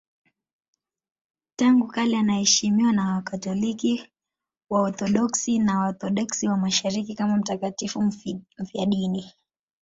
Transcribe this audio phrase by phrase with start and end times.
[1.55, 4.09] Tangu kale anaheshimiwa na Wakatoliki,
[4.69, 8.01] Waorthodoksi na Waorthodoksi wa Mashariki kama mtakatifu
[8.59, 9.31] mfiadini.